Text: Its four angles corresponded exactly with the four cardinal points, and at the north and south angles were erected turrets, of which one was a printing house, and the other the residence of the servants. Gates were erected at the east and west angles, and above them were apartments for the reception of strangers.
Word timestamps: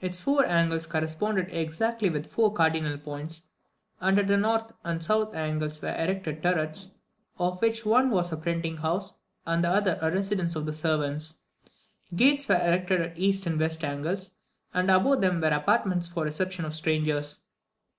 Its 0.00 0.18
four 0.18 0.42
angles 0.46 0.86
corresponded 0.86 1.52
exactly 1.52 2.08
with 2.08 2.22
the 2.22 2.28
four 2.30 2.50
cardinal 2.50 2.96
points, 2.96 3.48
and 4.00 4.18
at 4.18 4.26
the 4.26 4.36
north 4.38 4.72
and 4.84 5.02
south 5.04 5.34
angles 5.34 5.82
were 5.82 5.94
erected 5.96 6.42
turrets, 6.42 6.92
of 7.38 7.60
which 7.60 7.84
one 7.84 8.08
was 8.08 8.32
a 8.32 8.38
printing 8.38 8.78
house, 8.78 9.18
and 9.44 9.62
the 9.64 9.68
other 9.68 9.94
the 10.00 10.10
residence 10.10 10.56
of 10.56 10.64
the 10.64 10.72
servants. 10.72 11.34
Gates 12.14 12.48
were 12.48 12.54
erected 12.56 13.02
at 13.02 13.14
the 13.16 13.22
east 13.22 13.44
and 13.44 13.60
west 13.60 13.84
angles, 13.84 14.30
and 14.72 14.90
above 14.90 15.20
them 15.20 15.42
were 15.42 15.48
apartments 15.48 16.08
for 16.08 16.20
the 16.20 16.28
reception 16.28 16.64
of 16.64 16.74
strangers. 16.74 17.40